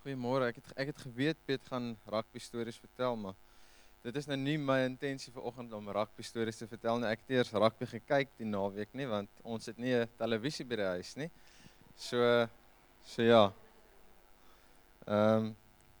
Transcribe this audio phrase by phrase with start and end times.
[0.00, 0.46] Goeiemôre.
[0.48, 3.34] Ek het ek het geweet Piet gaan rugby stories vertel, maar
[4.00, 7.10] dit is nou nie my intensie vir oggend om rugby stories te vertel nie.
[7.10, 10.78] Ek het eers rugby gekyk die naweek nie, want ons het nie 'n televisie by
[10.80, 11.28] die huis nie.
[11.96, 12.48] So
[13.04, 13.52] so ja.
[15.04, 15.52] Ehm um,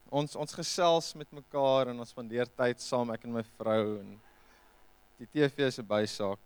[0.08, 4.18] ons ons gesels met mekaar en ons spandeer tyd saam ek en my vrou en
[5.18, 6.40] die TV is 'n bysaak.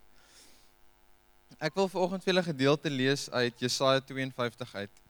[1.60, 5.03] Ek wil vanoggend vir julle gedeelte lees uit Jesaja 52 uit.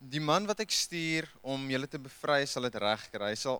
[0.00, 3.34] Die man wat ek stuur om julle te bevry sal dit regkry.
[3.34, 3.58] Hy sal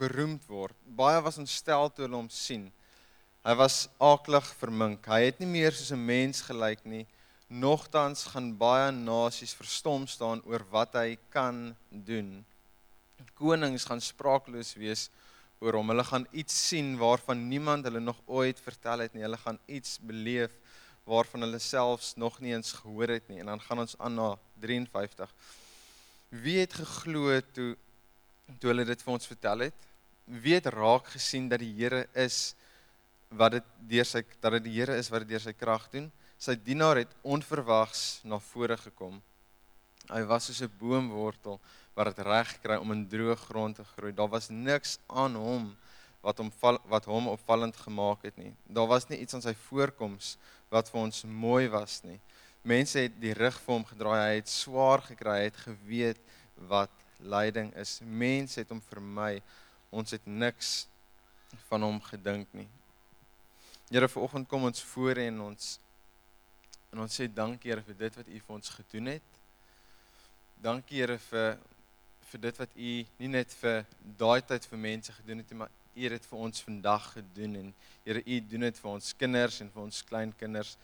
[0.00, 0.76] beroemd word.
[0.88, 2.70] Baie was ontstel toe hulle hom sien.
[3.44, 5.04] Hy was aaklig vermink.
[5.04, 7.04] Hy het nie meer soos 'n mens gelyk nie.
[7.50, 12.42] Nogtans gaan baie nasies verstom staan oor wat hy kan doen.
[13.36, 15.10] Konings gaan spraakloos wees
[15.60, 15.88] oor hom.
[15.88, 19.24] Hulle gaan iets sien waarvan niemand hulle nog ooit vertel het nie.
[19.28, 20.56] Hulle gaan iets beleef
[21.04, 23.40] waarvan hulle selfs nog nie eens gehoor het nie.
[23.40, 25.28] En dan gaan ons aan na 53.
[26.32, 27.74] Wie het geglo toe
[28.60, 29.88] toe hulle dit vir ons vertel het?
[30.24, 32.54] Wie het raak gesien dat die Here is
[33.28, 36.08] wat dit deur sy dat dit die Here is wat dit deur sy krag doen?
[36.40, 39.20] Sy dienaar het onverwags na vore gekom.
[40.08, 41.60] Hy was soos 'n boomwortel
[41.94, 44.12] wat dit reg kry om in droë grond te groei.
[44.12, 45.76] Daar was niks aan hom
[46.22, 46.50] wat hom
[46.88, 48.54] wat hom opvallend gemaak het nie.
[48.66, 50.38] Daar was nie iets aan sy voorkoms
[50.70, 52.20] wat vir ons mooi was nie.
[52.62, 54.20] Mense het die rug vir hom gedraai.
[54.20, 55.38] Hy het swaar gekry.
[55.40, 56.20] Hy het geweet
[56.70, 57.98] wat lyding is.
[58.02, 59.40] Mense het hom vermy.
[59.90, 60.86] Ons het niks
[61.68, 62.68] van hom gedink nie.
[63.92, 65.78] Here, vanoggend kom ons voor en ons
[66.92, 69.36] en ons sê dankie Here vir dit wat U vir ons gedoen het.
[70.64, 71.58] Dankie Here vir
[72.30, 73.82] vir dit wat U nie net vir
[74.20, 77.58] daai tyd vir mense gedoen het nie, maar U het dit vir ons vandag gedoen
[77.60, 77.74] en
[78.06, 80.76] Here U doen dit vir ons kinders en vir ons kleinkinders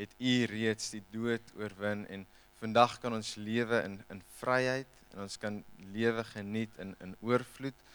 [0.00, 2.26] het U reeds die dood oorwin en
[2.60, 5.62] vandag kan ons lewe in in vryheid en ons kan
[5.92, 7.86] lewe geniet in in oorvloed.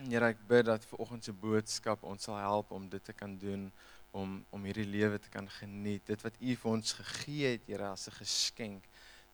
[0.00, 3.36] Here, ek bid dat vir oggend se boodskap ons sal help om dit te kan
[3.38, 3.68] doen
[4.16, 6.06] om om hierdie lewe te kan geniet.
[6.06, 8.82] Dit wat U vir ons gegee het, Here, as 'n geskenk.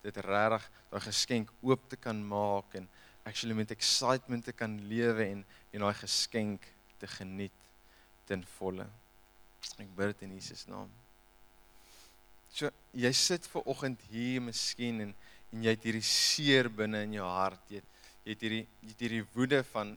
[0.02, 2.88] Dit regtig daai geskenk oop te kan maak en
[3.24, 6.62] actually met excitement te kan lewe en en daai geskenk
[6.98, 7.58] te geniet
[8.24, 8.86] ten volle.
[9.78, 11.05] Ek bid dit in Jesus naam.
[12.56, 15.16] So jy sit ver oggend hier miskien en
[15.54, 17.60] en jy het hierdie seer binne in jou hart.
[17.70, 17.90] Jy het,
[18.24, 19.90] jy het hierdie jy het hierdie woede van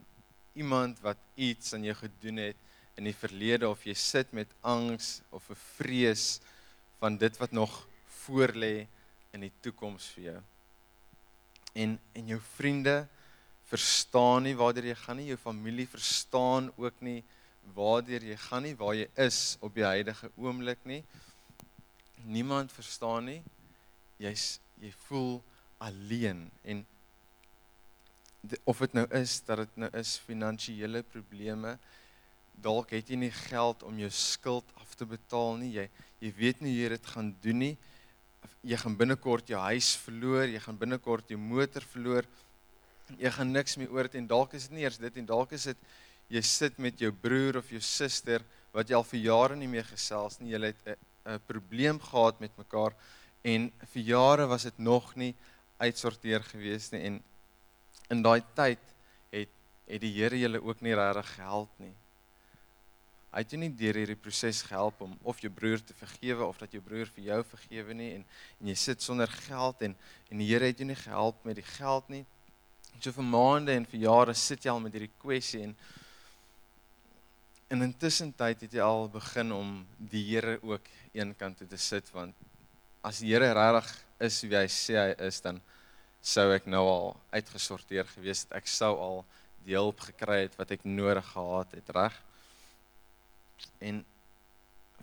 [0.60, 2.60] iemand wat iets aan jou gedoen het
[3.00, 6.40] in die verlede of jy sit met angs of 'n vrees
[7.00, 7.86] van dit wat nog
[8.24, 8.86] voor lê
[9.32, 10.40] in die toekoms vir jou.
[11.72, 13.08] En en jou vriende
[13.72, 17.24] verstaan nie waar jy gaan nie, jou familie verstaan ook nie
[17.74, 21.04] waar jy gaan nie, waar jy is op die huidige oomblik nie
[22.24, 23.42] niemand verstaan nie.
[24.20, 25.40] Jy's jy voel
[25.80, 26.84] alleen en
[28.40, 31.76] de, of dit nou is dat dit nou is finansiële probleme,
[32.60, 35.72] dalk het jy nie geld om jou skuld af te betaal nie.
[35.78, 35.88] Jy
[36.20, 37.74] jy weet nie hoe jy dit gaan doen nie.
[38.68, 42.28] Jy gaan binnekort jou huis verloor, jy gaan binnekort jou motor verloor.
[43.16, 45.54] Jy gaan niks meer oor het en dalk is dit nie eers dit en dalk
[45.56, 45.86] is dit
[46.30, 48.44] jy sit met jou broer of jou suster
[48.74, 50.52] wat jy al vir jare nie meer gesels nie.
[50.52, 52.94] Jy het 'n 'n probleem gehad met mekaar
[53.42, 55.34] en vir jare was dit nog nie
[55.78, 57.22] uitsorteer gewees nie en
[58.10, 58.82] in daai tyd
[59.32, 59.50] het
[59.90, 61.94] het die Here julle ook nie regtig gehelp nie.
[63.30, 66.58] Hy het jou nie deur hierdie proses gehelp om of jou broer te vergewe of
[66.58, 68.24] dat jou broer vir jou vergewe nie en
[68.60, 69.96] en jy sit sonder geld en
[70.30, 72.24] en die Here het jou nie gehelp met die geld nie.
[73.00, 75.76] So vir maande en vir jare sit jy al met hierdie kwessie en
[77.70, 79.68] En intussen tyd het jy al begin om
[80.10, 82.34] die Here ook eenkant toe te sit want
[83.06, 83.92] as die Here regtig
[84.26, 85.60] is wie hy sê hy is dan
[86.32, 88.56] sou ek nou al uitgesorteer gewees het.
[88.58, 89.22] Ek sou al
[89.62, 92.18] die hulp gekry het wat ek nodig gehad het, reg?
[93.78, 94.02] En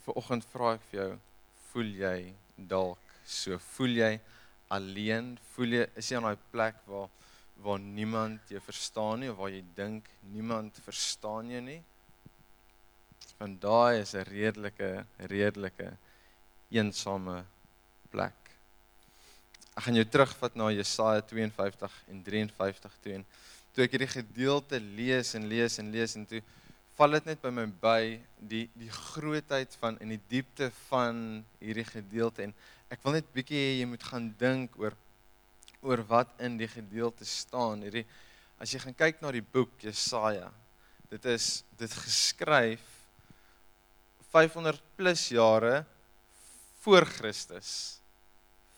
[0.03, 1.09] vir oggend vra ek vir jou,
[1.72, 2.19] voel jy
[2.57, 4.13] dalk so voel jy
[4.75, 5.38] alleen?
[5.56, 7.13] Voel jy is jy aan daai plek waar
[7.63, 11.80] waar niemand jou verstaan nie of waar jy dink niemand verstaan jou nie?
[13.38, 15.88] Want daai is 'n redelike redelike
[16.72, 17.45] eensame
[18.12, 18.36] plek.
[19.78, 23.25] Ek gaan jou terugvat na Jesaja 52 en 53 toe en
[23.74, 26.42] toe ek hierdie gedeelte lees en lees en lees en toe
[26.98, 28.01] val dit net by my by
[28.39, 32.54] die die grootheid van in die diepte van hierdie gedeelte en
[32.89, 34.95] ek wil net bietjie hê jy moet gaan dink oor
[35.86, 37.84] oor wat in die gedeelte staan.
[37.86, 38.06] Hierdie
[38.57, 40.50] as jy gaan kyk na die boek Jesaja,
[41.12, 42.87] dit is dit geskryf
[44.38, 45.86] 500 plus jare
[46.80, 47.98] voor Christus.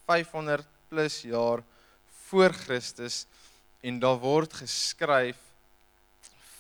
[0.06, 1.64] 500 plus jaar
[2.30, 3.26] voor Christus
[3.82, 5.38] en daar word geskryf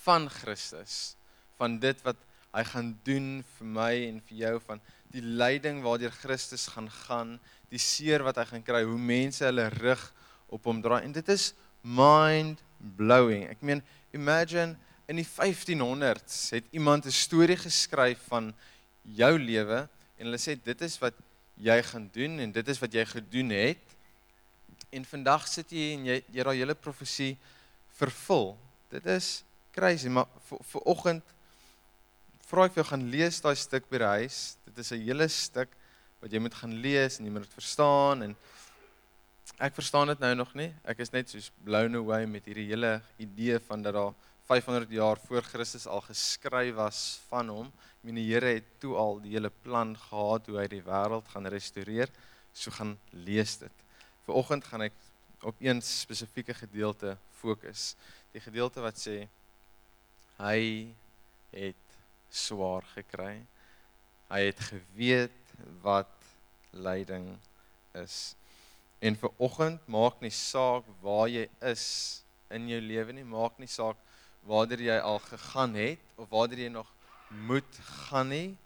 [0.03, 1.15] van Christus,
[1.55, 2.19] van dit wat
[2.51, 4.81] hy gaan doen vir my en vir jou van
[5.13, 7.37] die lyding waardeur Christus gaan gaan,
[7.71, 10.03] die seer wat hy gaan kry, hoe mense hulle rug
[10.51, 11.53] op hom draai en dit is
[11.83, 12.59] mind
[12.99, 13.47] blowing.
[13.47, 14.75] Ek meen, imagine
[15.07, 18.51] in die 1500s het iemand 'n storie geskryf van
[19.15, 19.79] jou lewe
[20.17, 21.15] en hulle sê dit is wat
[21.59, 23.95] jy gaan doen en dit is wat jy gedoen het.
[24.95, 27.35] En vandag sit jy en jy jy daai hele profesie
[27.99, 28.53] vervul.
[28.91, 29.43] Dit is
[29.75, 31.35] crazy, maar vir vir oggend
[32.49, 34.39] vra ek vir jou gaan lees daai stuk by die huis.
[34.65, 35.69] Dit is 'n hele stuk
[36.21, 38.35] wat jy moet gaan lees en jy moet dit verstaan en
[39.59, 40.73] ek verstaan dit nou nog nie.
[40.83, 44.13] Ek is net soos blown away met hierdie hele idee van dat daar
[44.49, 47.67] 500 jaar voor Christus al geskryf was van hom.
[47.69, 51.29] Ek meen die Here het toe al die hele plan gehad hoe hy die wêreld
[51.29, 52.09] gaan restoreer.
[52.57, 53.83] So gaan lees dit.
[54.25, 54.97] Viroggend gaan ek
[55.45, 57.13] op een spesifieke gedeelte
[57.43, 57.93] fokus.
[58.33, 59.19] Die gedeelte wat sê
[60.41, 60.57] hy
[61.53, 62.01] het
[62.33, 63.35] swaar gekry.
[64.33, 65.55] Hy het geweet
[65.85, 66.09] wat
[66.73, 67.35] lyding
[68.01, 68.33] is.
[68.97, 71.87] En vir oggend maak nie saak waar jy is
[72.49, 74.08] in jou lewe nie, maak nie saak
[74.49, 76.89] waarder jy al gegaan het of waarder jy nog
[77.45, 77.79] moet
[78.09, 78.57] gaan nie.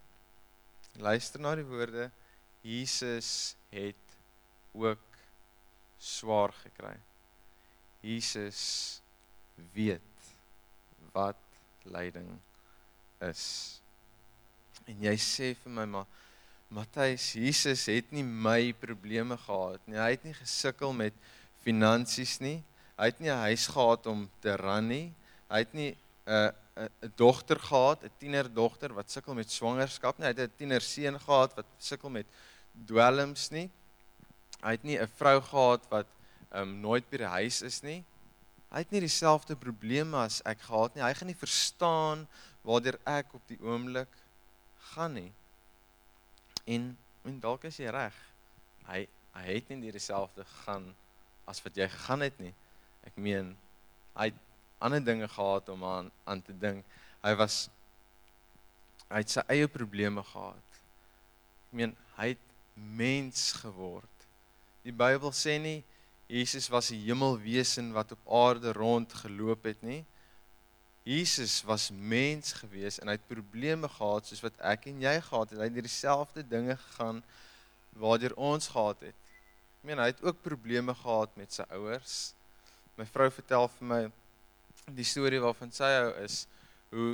[1.04, 2.08] Luister na die woorde.
[2.64, 4.16] Jesus het
[4.72, 5.04] ook
[6.00, 6.96] swaar gekry.
[8.00, 9.02] Jesus
[9.74, 10.28] weet
[11.12, 11.40] wat
[11.84, 12.30] lyding
[13.24, 13.46] is.
[14.88, 16.10] En jy sê vir my maar
[16.74, 20.00] Matthys, Jesus het nie my probleme gehad nie.
[20.00, 21.18] Hy het nie gesukkel met
[21.62, 22.64] finansies nie.
[22.98, 25.14] Hy het nie 'n huis gehad om te ran nie.
[25.54, 25.92] Hy het nie
[26.26, 30.26] 'n 'n 'n dogter gehad, 'n tienerdogter wat sukkel met swangerskap nie.
[30.26, 32.26] Hy het 'n tienerseun gehad wat sukkel met
[32.86, 33.70] dwelms nie.
[34.64, 36.08] Hy het nie 'n vrou gehad wat
[36.56, 38.04] um, nooit by die huis is nie.
[38.72, 41.04] Hy het nie dieselfde probleme as ek gehad nie.
[41.04, 42.28] Hy gaan nie verstaan
[42.66, 44.10] waartoe ek op die oomblik
[44.94, 45.32] gaan nie.
[46.66, 48.16] En en dalk is jy reg.
[48.88, 50.90] Hy hy het nie dieselfde gegaan
[51.50, 52.54] as wat jy gegaan het nie.
[53.06, 53.54] Ek meen
[54.18, 54.43] hy het
[54.84, 56.86] ander dinge gehad om aan aan te dink.
[57.24, 57.68] Hy was
[59.10, 60.80] hy het sy eie probleme gehad.
[61.70, 64.28] Ek meen hy het mens geword.
[64.84, 65.82] Die Bybel sê nie
[66.28, 70.04] Jesus was 'n hemelwesen wat op aarde rond geloop het nie.
[71.04, 75.50] Jesus was mens gewees en hy het probleme gehad soos wat ek en jy gehad
[75.50, 75.60] het.
[75.60, 77.24] Hy het dieselfde dinge gegaan
[78.00, 79.16] waardeur ons gehad het.
[79.82, 82.34] Ek meen hy het ook probleme gehad met sy ouers.
[82.96, 84.02] My vrou vertel vir my
[84.92, 86.44] die storie waarvan sy hou is
[86.92, 87.14] hoe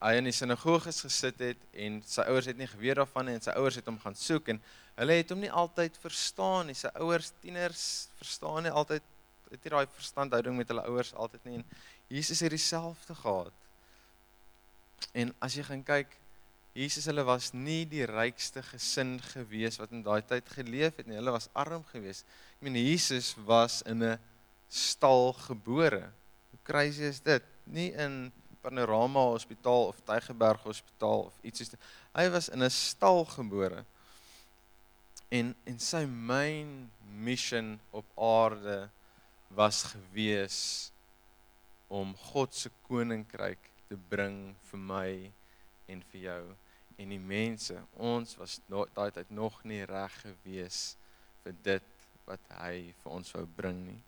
[0.00, 3.44] hy in die sinagoges gesit het en sy ouers het nie geweet daarvan nie en
[3.44, 4.60] sy ouers het hom gaan soek en
[5.00, 6.76] hulle het hom nie altyd verstaan nie.
[6.76, 7.84] Sy ouers, tieners,
[8.20, 9.04] verstaan nie altyd
[9.50, 11.66] het nie daai verstandhouding met hulle ouers altyd nie en
[12.10, 13.56] Jesus het dieselfde gehad.
[15.16, 16.16] En as jy gaan kyk,
[16.76, 21.18] Jesus hulle was nie die rykste gesin gewees wat in daai tyd geleef het nie.
[21.18, 22.22] Hulle was arm gewees.
[22.58, 24.18] Ek meen Jesus was in 'n
[24.70, 26.12] stal gebore.
[26.70, 27.42] Crazy is dit?
[27.66, 28.30] Nie in
[28.62, 31.86] Panorama Hospitaal of Tygerberg Hospitaal of iets soos dit.
[32.14, 33.84] Hy was in 'n stal gebore.
[35.34, 38.88] En en sy main mission op aarde
[39.48, 40.92] was gewees
[41.88, 45.32] om God se koninkryk te bring vir my
[45.88, 46.44] en vir jou
[46.98, 47.82] en die mense.
[47.96, 50.96] Ons was daai tyd nog nie reg gewees
[51.42, 51.90] vir dit
[52.26, 54.02] wat hy vir ons wou bring nie.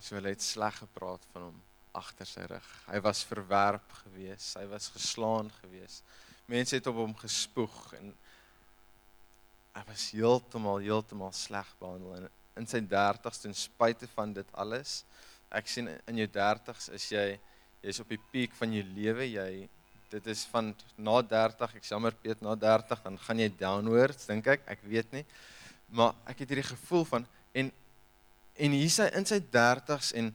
[0.00, 1.60] So hulle het sleg gepraat van hom
[1.96, 2.68] agter sy rug.
[2.88, 6.00] Hy was verwerp gewees, hy was geslaan gewees.
[6.48, 8.12] Mense het op hom gespoeg en
[9.76, 12.30] hy was heeltemal heeltemal sleg behandel en
[12.60, 15.02] in sy 30's ten spyte van dit alles.
[15.52, 17.26] Ek sien in jou 30's is jy
[17.82, 19.68] jy's op die piek van jou lewe, jy
[20.12, 20.70] dit is van
[21.00, 25.14] na 30, ek jammer Piet, na 30 dan gaan jy downwards dink ek, ek weet
[25.16, 25.24] nie.
[25.92, 27.24] Maar ek het hierdie gevoel van
[27.56, 27.70] en
[28.56, 30.32] en hier sy in sy 30's en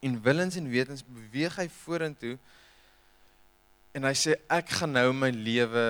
[0.00, 2.38] en willens en wetens beweeg hy vorentoe
[3.96, 5.84] en hy sê ek gaan nou my lewe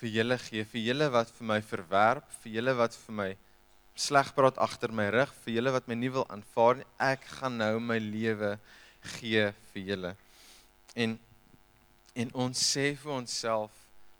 [0.00, 3.28] vir julle gee, vir julle wat vir my verwerp, vir julle wat vir my
[3.96, 7.56] sleg praat agter my rug, vir julle wat my nie wil aanvaar nie, ek gaan
[7.60, 8.56] nou my lewe
[9.16, 10.12] gee vir julle.
[10.96, 11.16] En
[12.16, 13.72] en ons sê vir onsself,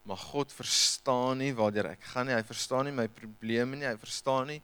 [0.05, 2.35] maar God verstaan nie waartoe ek gaan nie.
[2.37, 3.87] Hy verstaan nie my probleme nie.
[3.89, 4.59] Hy verstaan nie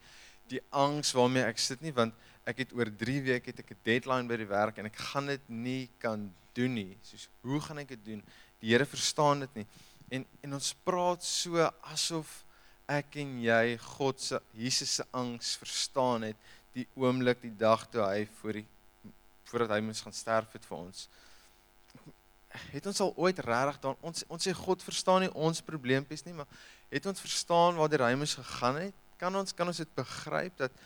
[0.52, 2.14] die angs waarmee ek sit nie want
[2.48, 5.28] ek het oor 3 weke het ek 'n deadline by die werk en ek gaan
[5.28, 6.98] dit nie kan doen nie.
[7.04, 8.24] Soos hoe gaan ek dit doen?
[8.60, 9.68] Die Here verstaan dit nie.
[10.10, 12.44] En en ons praat so asof
[12.88, 16.38] ek en jy God se Jesus se angs verstaan het
[16.74, 18.66] die oomblik die dag toe hy voor die
[19.46, 21.08] voordat hy moes gaan sterf het vir ons.
[22.74, 26.34] Het ons al ooit regtig dan ons ons sê God verstaan nie ons probleempies nie,
[26.34, 26.50] maar
[26.90, 29.03] het ons verstaan waar die hy moes gegaan het?
[29.22, 30.84] Kan ons kan ons dit begryp dat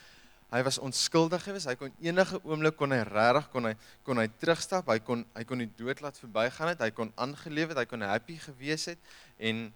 [0.51, 1.67] hy was onskuldig geweest.
[1.67, 3.73] Hy kon enige oomblik kon hy regtig kon hy
[4.07, 4.87] kon hy terugstap.
[4.91, 6.85] Hy kon hy kon die dood laat verbygaan het.
[6.85, 7.81] Hy kon aangeleef het.
[7.83, 9.67] Hy kon happy gewees het en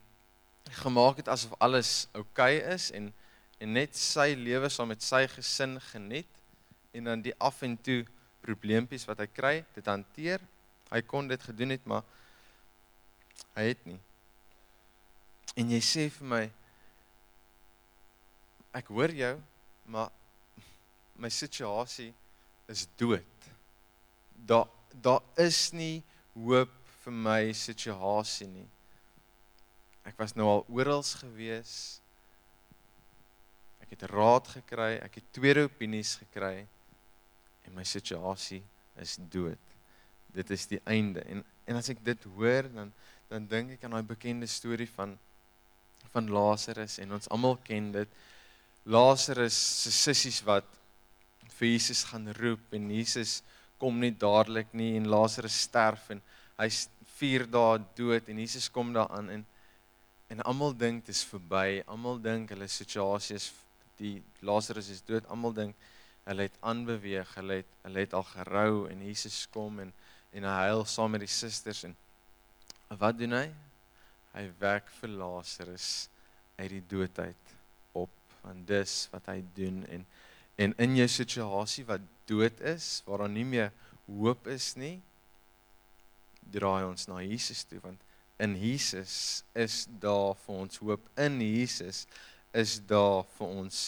[0.84, 3.10] gemaak het asof alles oukei okay is en
[3.62, 6.40] en net sy lewe saam met sy gesin geniet
[6.98, 8.02] en dan die af en toe
[8.42, 10.42] probleempies wat hy kry, dit hanteer.
[10.90, 12.02] Hy kon dit gedoen het, maar
[13.56, 14.00] hy het nie.
[15.60, 16.42] En jy sê vir my
[18.76, 19.36] ek hoor jou,
[19.92, 20.12] maar
[21.20, 22.12] my situasie
[22.72, 23.50] is dood.
[24.36, 26.02] Daar daar is nie
[26.36, 26.72] hoop
[27.04, 28.68] vir my situasie nie.
[30.08, 32.02] Ek was nou al oral gewees.
[33.84, 36.66] Ek het raad gekry, ek het tweede opinies gekry
[37.68, 38.62] en my situasie
[39.00, 39.60] is dood.
[40.36, 41.24] Dit is die einde.
[41.28, 42.90] En en as ek dit hoor dan
[43.32, 45.16] dan dink ek aan daai bekende storie van
[46.12, 48.20] van Lazarus en ons almal ken dit.
[48.86, 50.66] Lazarus se sissies wat
[51.60, 53.42] vir Jesus gaan roep en Jesus
[53.82, 56.22] kom nie dadelik nie en Lazarus sterf en
[56.58, 56.88] hy's
[57.20, 59.46] 4 dae dood en Jesus kom daaraan en
[60.32, 61.82] en almal dink dit is verby.
[61.92, 63.50] Almal dink hulle situasie is
[64.00, 65.26] die Lazarus is dood.
[65.28, 65.76] Almal dink
[66.24, 69.92] hulle het aanbeweeg, hulle het hulle het al gerou en Jesus kom en
[70.32, 71.98] en hy huil saam met die susters en
[73.02, 73.48] wat doen hy?
[74.32, 75.90] Hy wek vir Lazarus
[76.56, 77.61] uit die dood uit.
[78.42, 80.06] Want dis wat hy doen en
[80.62, 83.72] en in jou situasie wat dood is, waar daar nie meer
[84.06, 85.00] hoop is nie,
[86.54, 88.04] draai ons na Jesus toe want
[88.42, 91.10] in Jesus is daar vir ons hoop.
[91.18, 92.06] In Jesus
[92.58, 93.82] is daar vir ons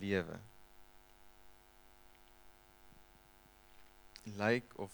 [0.00, 0.36] lewe.
[4.36, 4.92] Lyk of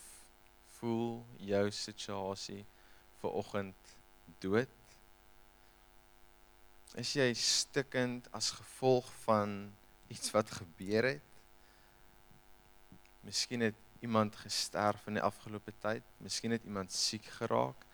[0.79, 2.61] voel jou situasie
[3.23, 3.93] vir oggend
[4.45, 4.82] dood?
[7.01, 9.71] Is jy stikkend as gevolg van
[10.13, 11.29] iets wat gebeur het?
[13.25, 17.87] Miskien het iemand gesterf in die afgelope tyd, miskien het iemand siek geraak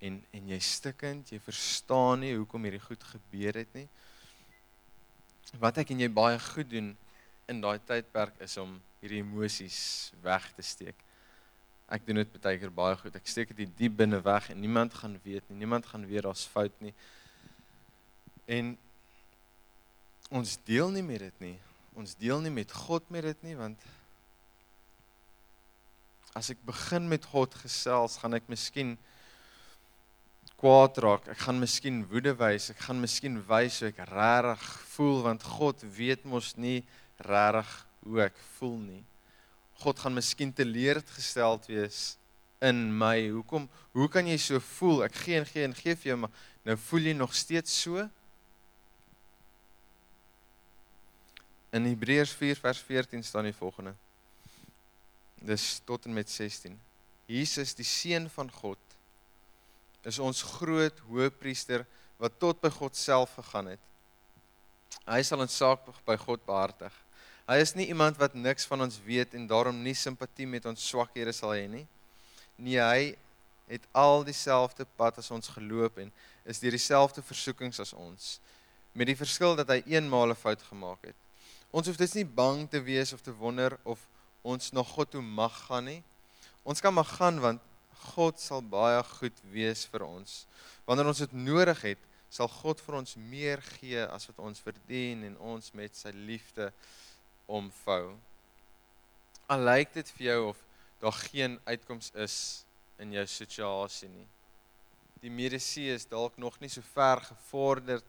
[0.00, 3.86] en en jy stikkend, jy verstaan nie hoekom hierdie goed gebeur het nie.
[5.60, 6.90] Wat ek en jy baie goed doen
[7.50, 11.06] in daai tydperk is om hierdie emosies weg te steek.
[11.90, 13.14] Ek doen dit baie keer baie goed.
[13.14, 15.62] Ek steek dit diep binne weg en niemand gaan weet nie.
[15.62, 16.94] Niemand gaan weet daar's fout nie.
[18.50, 18.74] En
[20.30, 21.56] ons deel nie met dit nie.
[21.98, 23.88] Ons deel nie met God met dit nie want
[26.38, 28.94] as ek begin met God gesels, gaan ek miskien
[30.60, 31.26] kwaad raak.
[31.32, 32.68] Ek gaan miskien woede wys.
[32.70, 36.84] Ek gaan miskien wys hoe ek regtig voel want God weet mos nie
[37.26, 37.72] regtig
[38.06, 39.02] hoe ek voel nie.
[39.80, 42.14] God gaan miskien teleurgesteld wees
[42.62, 43.16] in my.
[43.32, 43.66] Hoekom?
[43.96, 45.06] Hoe kan jy so voel?
[45.08, 48.04] Ek gee en gee en gee vir jou, maar nou voel jy nog steeds so?
[51.70, 53.94] In Hebreërs 4 vers 14 staan die volgende.
[55.34, 56.74] Dis tot en met 16.
[57.30, 58.78] Jesus die seun van God
[60.02, 61.84] is ons groot hoëpriester
[62.18, 63.86] wat tot by God self gegaan het.
[65.06, 66.90] Hy sal ons saak by God behartig.
[67.46, 70.90] Hy is nie iemand wat niks van ons weet en daarom nie simpatie met ons
[70.90, 71.86] swakhede sal hê nie.
[72.58, 73.14] Nee, hy
[73.70, 76.10] het al dieselfde pad as ons geloop en
[76.42, 78.38] is deur dieselfde versoekings as ons,
[78.92, 81.29] met die verskil dat hy eenmaal 'n fout gemaak het.
[81.70, 84.02] Ons hoef dus nie bang te wees of te wonder of
[84.42, 86.00] ons na God toe mag gaan nie.
[86.66, 87.62] Ons kan maar gaan want
[88.10, 90.44] God sal baie goed wees vir ons.
[90.88, 92.00] Wanneer ons dit nodig het,
[92.30, 96.70] sal God vir ons meer gee as wat ons verdien en ons met sy liefde
[97.50, 98.16] omvou.
[99.50, 100.66] Al lyk dit vir jou of
[101.00, 102.36] daar geen uitkoms is
[103.02, 104.26] in jou situasie nie.
[105.22, 108.06] Die mediese is dalk nog nie so ver gevorderd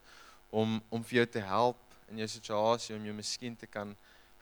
[0.50, 3.96] om om vir jou te help in jou situasie om jou miskien te kan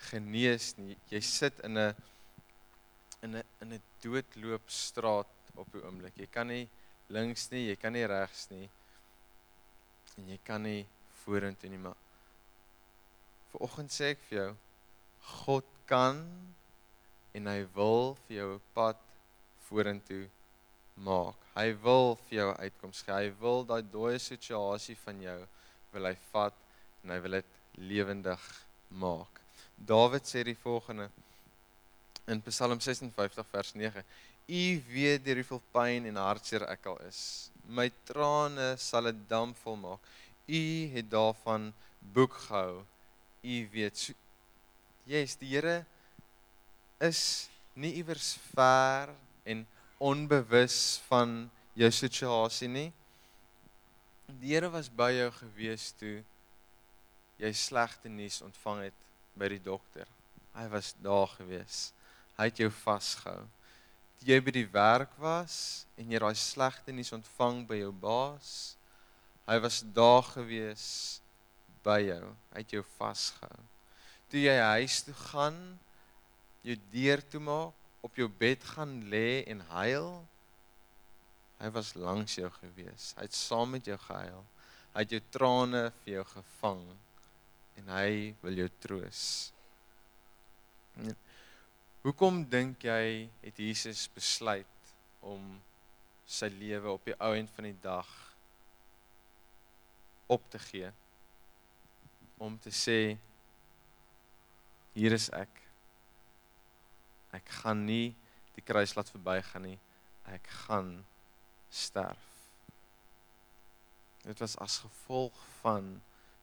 [0.09, 0.97] genees nie.
[1.11, 1.95] Jy sit in 'n
[3.23, 6.17] in 'n in 'n doodloopstraat op die oomblik.
[6.17, 6.67] Jy kan nie
[7.09, 8.69] links nie, jy kan nie regs nie.
[10.17, 10.85] En jy kan nie
[11.23, 11.95] vorentoe nie, maar
[13.49, 14.49] Vanoggend sê ek vir jou,
[15.45, 16.19] God kan
[17.33, 18.99] en hy wil vir jou 'n pad
[19.69, 20.29] vorentoe
[20.95, 21.38] maak.
[21.55, 23.13] Hy wil vir jou uitkoms gee.
[23.13, 25.39] Hy wil daai dooie situasie van jou
[25.93, 26.53] wil hy vat
[27.03, 28.41] en hy wil dit lewendig
[28.88, 29.39] maak.
[29.75, 31.09] Dawid sê die volgende
[32.27, 34.03] in Psalm 56 vers 9:
[34.50, 37.50] U weet deur hoeveel pyn en hartseer ek al is.
[37.69, 40.01] My trane sal 'n dam volmaak.
[40.48, 40.62] U
[40.93, 41.74] het daarvan
[42.13, 42.83] boek gehou.
[43.43, 43.98] U weet.
[43.98, 44.13] So,
[45.05, 45.86] yes, die Here
[47.00, 49.13] is nie iewers ver
[49.45, 49.67] en
[49.98, 52.91] onbewus van jou situasie nie.
[54.41, 56.24] Die Here was by jou gewees toe
[57.39, 59.05] jy slegte nuus ontvang het
[59.39, 60.08] by die dokter.
[60.58, 61.89] Hy was daar gewees.
[62.36, 63.46] Hy het jou vasgehou.
[64.19, 68.51] Toe jy by die werk was en jy daai slegte nuus ontvang by jou baas,
[69.48, 70.86] hy was daar gewees
[71.86, 72.25] by jou.
[72.51, 73.63] Hy het jou vasgehou.
[74.29, 75.58] Toe jy huis toe gaan,
[76.67, 80.12] jou deur toe maak, op jou bed gaan lê en huil,
[81.60, 83.13] hy was langs jou gewees.
[83.17, 84.43] Hy het saam met jou gehuil.
[84.93, 86.84] Hy het jou trane vir jou gevang
[87.79, 89.24] en hy wil jou troos.
[92.03, 94.93] Hoekom dink jy het Jesus besluit
[95.25, 95.43] om
[96.29, 98.09] sy lewe op die ou end van die dag
[100.31, 100.91] op te gee?
[102.39, 103.00] Om te sê
[104.95, 105.51] hier is ek.
[107.36, 108.13] Ek gaan nie
[108.55, 109.79] die kruis laat verbygaan nie.
[110.31, 110.98] Ek gaan
[111.71, 112.25] sterf.
[114.24, 115.98] Dit was as gevolg van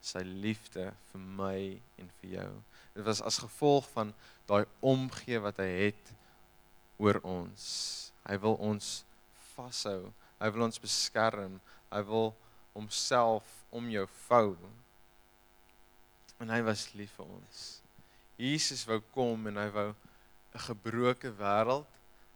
[0.07, 1.59] sy liefde vir my
[1.99, 2.53] en vir jou.
[2.95, 4.13] Dit was as gevolg van
[4.47, 6.13] daai omgee wat hy het
[7.03, 7.67] oor ons.
[8.27, 9.01] Hy wil ons
[9.55, 10.13] vashou.
[10.41, 11.59] Hy wil ons beskerm.
[11.91, 12.33] Hy wil
[12.77, 14.55] homself om jou vou.
[16.41, 17.65] En hy was lief vir ons.
[18.37, 19.91] Jesus wou kom en hy wou
[20.57, 21.89] 'n gebroke wêreld,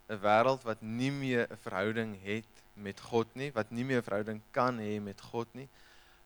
[0.08, 4.08] 'n wêreld wat nie meer 'n verhouding het met God nie, wat nie meer 'n
[4.08, 5.68] verhouding kan hê met God nie.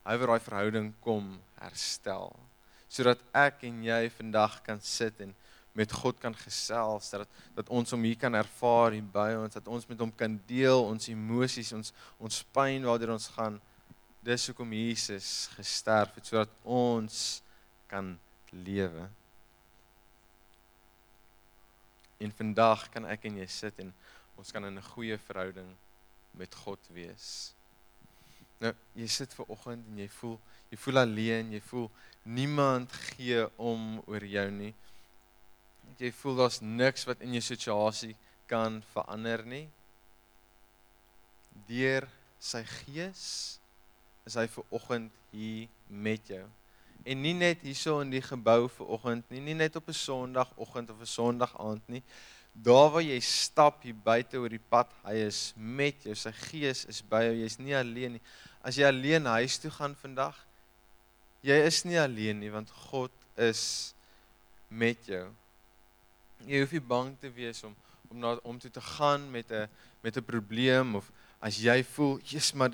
[0.04, 2.34] Hy wil daai verhouding kom herstel
[2.94, 5.32] sodat ek en jy vandag kan sit en
[5.74, 7.24] met God kan gesels dat
[7.56, 10.84] dat ons hom hier kan ervaar hier by ons dat ons met hom kan deel
[10.86, 11.90] ons emosies ons
[12.22, 13.58] ons pyn waardeur ons gaan.
[14.24, 17.18] Dis hoekom Jesus gesterf het sodat ons
[17.90, 18.14] kan
[18.52, 19.08] lewe.
[22.22, 23.90] En vandag kan ek en jy sit en
[24.38, 25.74] ons kan in 'n goeie verhouding
[26.38, 27.53] met God wees
[28.62, 30.38] Nou, jy sit ver oggend en jy voel
[30.70, 31.88] jy voel alleen, jy voel
[32.24, 34.72] niemand gee om oor jou nie.
[36.00, 38.14] Jy voel daar's niks wat in jou situasie
[38.50, 39.66] kan verander nie.
[41.68, 42.08] Deur
[42.42, 43.24] sy gees
[44.24, 46.44] is hy ver oggend hier met jou.
[47.04, 50.90] En nie net hierso in die gebou ver oggend nie, nie net op 'n Sondagoggend
[50.90, 52.02] of 'n Sondag aand nie.
[52.54, 56.14] Daar waar jy stap hier buite oor die pad, hy is met jou.
[56.14, 57.34] Sy gees is by jou.
[57.42, 58.22] Jy's nie alleen nie
[58.64, 60.36] as jy alleen huis toe gaan vandag,
[61.44, 63.92] jy is nie alleen nie want God is
[64.72, 65.26] met jou.
[66.48, 67.76] Jy hoef nie bang te wees om
[68.12, 69.68] om na om toe te gaan met 'n
[70.02, 72.70] met 'n probleem of as jy voel, "Jesus, maar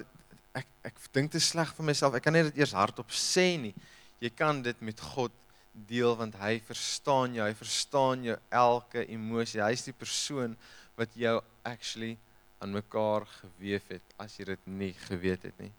[0.54, 2.14] ek ek dink te sleg vir myself.
[2.14, 3.74] Ek kan nie dit eers hardop sê nie."
[4.20, 5.32] Jy kan dit met God
[5.72, 7.46] deel want hy verstaan jou.
[7.46, 9.62] Hy verstaan jou elke emosie.
[9.62, 10.56] Hy's die persoon
[10.98, 12.16] wat jou actually
[12.60, 15.72] aan mekaar gewewe het as jy dit nie geweet het nie.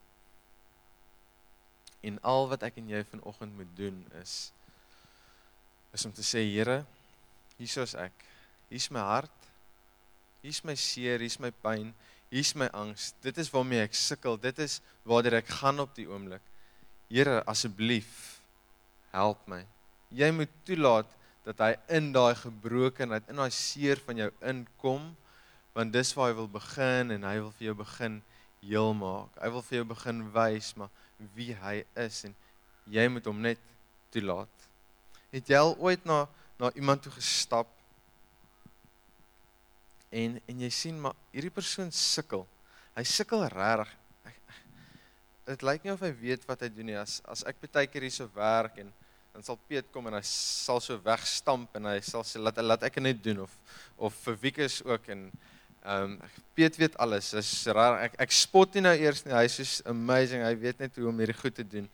[2.02, 4.52] En al wat ek en jy vanoggend moet doen is
[5.92, 6.86] is om te sê Here,
[7.60, 8.26] hier is ek.
[8.72, 9.50] Hier's my hart.
[10.42, 11.92] Hier's my seer, hier's my pyn,
[12.32, 13.12] hier's my angs.
[13.22, 14.40] Dit is waarmee ek sukkel.
[14.42, 16.42] Dit is waartoe ek gaan op die oomblik.
[17.12, 18.40] Here, asseblief
[19.12, 19.66] help my.
[20.12, 21.10] Jy moet toelaat
[21.46, 25.10] dat hy in daai gebrokenheid, in daai seer van jou inkom,
[25.74, 28.20] want dis waar hy wil begin en hy wil vir jou begin
[28.62, 29.34] heel maak.
[29.42, 30.92] Hy wil vir jou begin wys maar
[31.36, 32.36] wie hy is en
[32.92, 33.62] jy moet hom net
[34.14, 34.68] toelaat.
[35.32, 36.26] Het jy al ooit na
[36.62, 37.70] na iemand toe gestap
[40.14, 42.44] en en jy sien maar hierdie persoon sukkel.
[42.98, 43.96] Hy sukkel regtig.
[45.48, 47.00] Dit lyk nie of hy weet wat hy doen nie.
[47.00, 48.92] As as ek baie keer hierso werk en
[49.32, 52.84] dan sal Piet kom en hy sal so wegstamp en hy sal sê laat laat
[52.90, 53.58] ek net doen of
[53.98, 55.30] of vir Wiekus ook en
[55.82, 56.20] Ehm um,
[56.54, 57.32] Piet weet alles.
[57.34, 58.04] Dis raar.
[58.06, 59.34] Ek ek spot nie nou eers nie.
[59.34, 60.44] Hy is so amazing.
[60.46, 61.88] Hy weet net hoe om hierdie goed te doen.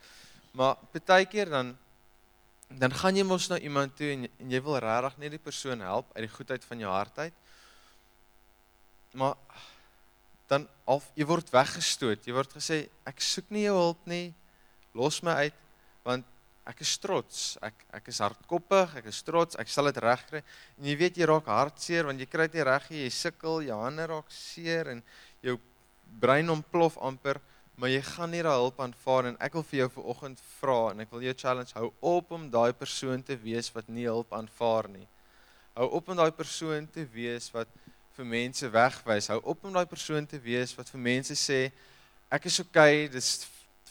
[0.52, 0.76] Maar
[1.08, 1.72] baie keer dan
[2.68, 5.80] dan gaan jy mos na iemand toe en, en jy wil regtig net die persoon
[5.80, 7.38] help uit die goedheid van jou hart uit.
[9.16, 9.38] Maar
[10.52, 12.28] dan al jy word weggestoot.
[12.28, 14.34] Jy word gesê ek soek nie jou hulp nie.
[14.92, 15.64] Los my uit
[16.04, 16.28] want
[16.68, 17.42] ek is trots.
[17.64, 20.44] Ek ek is hardkoppig, ek is trots, ek sal dit regkry.
[20.78, 23.04] En jy weet jy raak hartseer want jy kry dit nie reg nie.
[23.06, 25.04] Jy sukkel, jou hande raak seer en
[25.46, 25.58] jou
[26.22, 27.40] brein ontplof amper,
[27.78, 31.04] maar jy gaan nie daai hulp aanvaar en ek wil vir jou vanoggend vra en
[31.04, 34.90] ek wil jou challenge hou op om daai persoon te wees wat nie hulp aanvaar
[34.90, 35.06] nie.
[35.78, 37.70] Hou op om daai persoon te wees wat
[38.18, 39.30] vir mense wegwys.
[39.30, 41.68] Hou op om daai persoon te wees wat vir mense sê
[42.34, 43.46] ek is okay, dis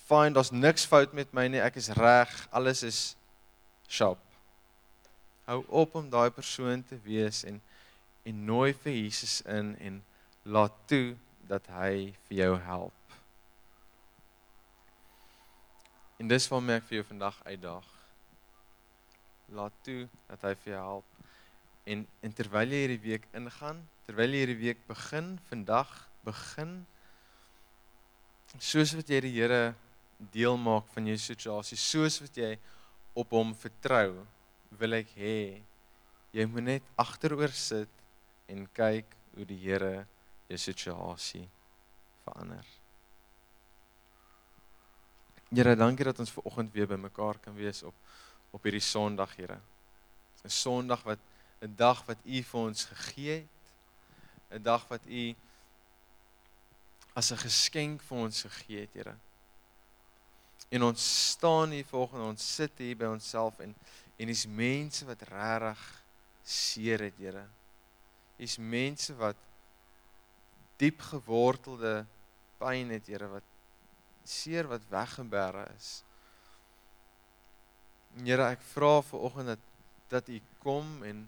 [0.07, 3.01] fine, daar's niks fout met my nie, ek is reg, alles is
[3.91, 4.23] sharp.
[5.47, 7.63] Hou op om daai persoon te wees en
[8.27, 10.01] en nooi vir Jesus in en
[10.51, 11.15] laat toe
[11.47, 13.13] dat hy vir jou help.
[16.19, 17.87] En dis waarmee ek vir jou vandag uitdaag.
[19.55, 21.23] Laat toe dat hy vir jou help.
[21.87, 25.95] En en terwyl jy hierdie week ingaan, terwyl jy hierdie week begin, vandag
[26.27, 26.81] begin
[28.59, 29.77] soos wat jy die Here
[30.19, 32.55] deel maak van jou situasie, soos wat jy
[33.17, 34.25] op hom vertrou,
[34.77, 35.39] wil ek hê
[36.37, 37.93] jy moet net agteroor sit
[38.53, 40.07] en kyk hoe die Here
[40.49, 41.47] jou situasie
[42.25, 42.67] verander.
[45.51, 47.95] Here, dankie dat ons ver oggend weer bymekaar kan wees op
[48.55, 49.59] op hierdie Sondag, Here.
[50.45, 51.19] 'n Sondag wat
[51.61, 53.65] 'n dag wat U vir ons gegee het.
[54.51, 55.35] 'n Dag wat U
[57.15, 59.17] as 'n geskenk vir ons gegee het, Here.
[60.69, 63.75] En ons staan hier vanoggend, ons sit hier by onsself en
[64.17, 65.81] en dis mense wat regtig
[66.47, 67.45] seer het, Here.
[68.39, 69.37] Dis mense wat
[70.81, 72.07] diep gewortelde
[72.61, 73.55] pyn het, Here, wat
[74.27, 75.91] seer wat weggebere is.
[78.23, 79.73] Here, ek vra vir oggend dat
[80.07, 81.25] dat U kom en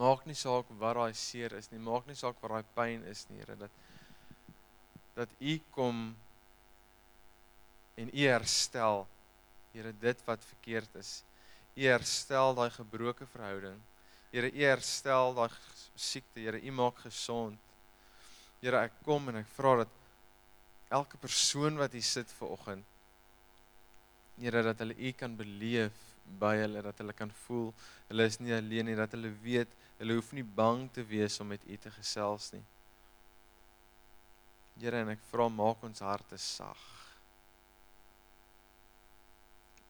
[0.00, 3.26] maak nie saak wat daai seer is nie, maak nie saak wat daai pyn is
[3.30, 3.78] nie, Here, dat
[5.18, 6.14] dat U kom
[7.96, 9.06] en U herstel,
[9.70, 11.20] Here, dit wat verkeerd is.
[11.78, 13.78] U herstel daai gebroke verhouding.
[14.32, 15.50] Here, U herstel daai
[15.94, 17.58] siekte, Here, U maak gesond.
[18.60, 19.94] Here, ek kom en ek vra dat
[20.90, 22.86] elke persoon wat hier sit ver oggend
[24.40, 25.96] Here dat hulle U kan beleef
[26.40, 27.70] by hulle dat hulle kan voel
[28.08, 31.50] hulle is nie alleen nie dat hulle weet hulle hoef nie bang te wees om
[31.52, 32.64] met U te gesels nie
[34.80, 36.82] Here en ek vra maak ons harte sag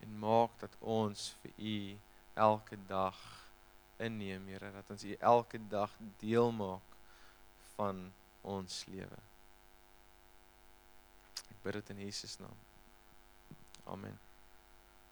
[0.02, 1.78] en maak dat ons vir U
[2.34, 3.18] elke dag
[4.00, 6.96] inneem Here dat ons U elke dag deel maak
[7.74, 8.06] van
[8.42, 9.20] ons lewe
[11.62, 12.56] bid dit in Jesus naam.
[13.84, 14.29] Amen.